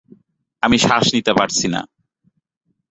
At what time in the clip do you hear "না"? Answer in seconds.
1.67-1.81